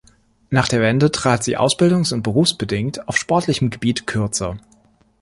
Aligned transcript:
Nach 0.49 0.67
der 0.67 0.81
Wende 0.81 1.11
trat 1.11 1.43
sie 1.43 1.57
ausbildungs- 1.59 2.11
und 2.11 2.23
berufsbedingt 2.23 3.07
auf 3.07 3.17
sportlichem 3.17 3.69
Gebiet 3.69 4.07
kürzer. 4.07 4.57